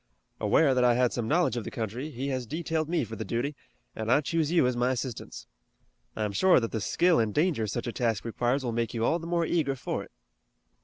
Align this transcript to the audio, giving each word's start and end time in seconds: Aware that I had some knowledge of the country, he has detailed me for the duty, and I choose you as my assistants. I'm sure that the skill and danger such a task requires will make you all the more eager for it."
Aware 0.39 0.73
that 0.73 0.83
I 0.83 0.95
had 0.95 1.13
some 1.13 1.27
knowledge 1.27 1.55
of 1.57 1.63
the 1.63 1.69
country, 1.69 2.09
he 2.09 2.29
has 2.29 2.47
detailed 2.47 2.89
me 2.89 3.03
for 3.03 3.15
the 3.15 3.23
duty, 3.23 3.55
and 3.95 4.11
I 4.11 4.21
choose 4.21 4.51
you 4.51 4.65
as 4.65 4.75
my 4.75 4.89
assistants. 4.89 5.45
I'm 6.15 6.31
sure 6.31 6.59
that 6.59 6.71
the 6.71 6.81
skill 6.81 7.19
and 7.19 7.31
danger 7.31 7.67
such 7.67 7.85
a 7.85 7.93
task 7.93 8.25
requires 8.25 8.63
will 8.65 8.71
make 8.71 8.95
you 8.95 9.05
all 9.05 9.19
the 9.19 9.27
more 9.27 9.45
eager 9.45 9.75
for 9.75 10.03
it." 10.03 10.11